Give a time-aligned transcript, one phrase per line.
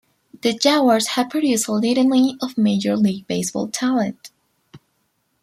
[0.41, 4.31] The Jaguars have produced a litany of Major League Baseball talent.